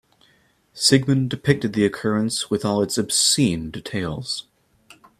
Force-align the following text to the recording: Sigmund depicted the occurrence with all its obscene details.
Sigmund 0.73 1.29
depicted 1.29 1.73
the 1.73 1.85
occurrence 1.85 2.49
with 2.49 2.65
all 2.65 2.81
its 2.81 2.97
obscene 2.97 3.69
details. 3.69 4.47